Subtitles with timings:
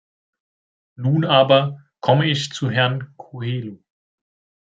[0.95, 3.83] Nun aber komme ich zu Herrn Coelho.